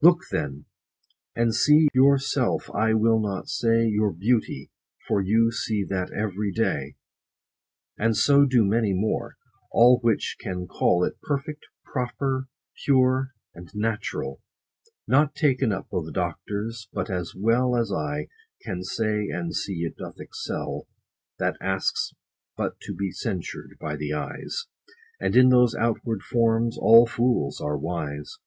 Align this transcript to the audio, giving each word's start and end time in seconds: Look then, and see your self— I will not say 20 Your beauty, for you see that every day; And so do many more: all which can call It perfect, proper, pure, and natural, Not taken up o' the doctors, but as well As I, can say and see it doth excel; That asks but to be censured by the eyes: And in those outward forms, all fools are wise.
Look 0.00 0.20
then, 0.30 0.66
and 1.34 1.52
see 1.52 1.88
your 1.92 2.16
self— 2.16 2.70
I 2.72 2.94
will 2.94 3.18
not 3.20 3.48
say 3.48 3.86
20 3.88 3.90
Your 3.90 4.12
beauty, 4.12 4.70
for 5.08 5.20
you 5.20 5.50
see 5.50 5.82
that 5.88 6.12
every 6.12 6.52
day; 6.52 6.94
And 7.98 8.16
so 8.16 8.44
do 8.46 8.64
many 8.64 8.92
more: 8.92 9.38
all 9.72 9.98
which 9.98 10.36
can 10.38 10.68
call 10.68 11.02
It 11.02 11.20
perfect, 11.20 11.66
proper, 11.84 12.46
pure, 12.84 13.32
and 13.56 13.74
natural, 13.74 14.40
Not 15.08 15.34
taken 15.34 15.72
up 15.72 15.88
o' 15.90 16.04
the 16.04 16.12
doctors, 16.12 16.88
but 16.92 17.10
as 17.10 17.34
well 17.34 17.74
As 17.74 17.90
I, 17.92 18.28
can 18.62 18.84
say 18.84 19.30
and 19.30 19.52
see 19.52 19.80
it 19.80 19.96
doth 19.96 20.20
excel; 20.20 20.86
That 21.40 21.56
asks 21.60 22.12
but 22.56 22.78
to 22.82 22.94
be 22.94 23.10
censured 23.10 23.76
by 23.80 23.96
the 23.96 24.12
eyes: 24.12 24.68
And 25.18 25.34
in 25.34 25.48
those 25.48 25.74
outward 25.74 26.22
forms, 26.22 26.78
all 26.78 27.04
fools 27.04 27.60
are 27.60 27.76
wise. 27.76 28.38